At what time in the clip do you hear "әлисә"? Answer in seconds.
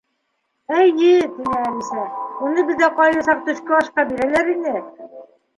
1.67-2.07